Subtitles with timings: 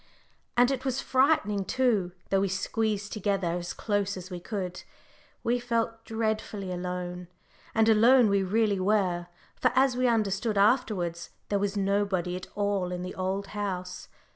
[0.57, 4.81] And it was frightening, too: though we squeezed together as close as we could,
[5.43, 7.27] we felt dreadfully alone.
[7.75, 12.91] And alone we really were; for, as we understood afterwards, there was nobody at all
[12.91, 14.07] in the Old House.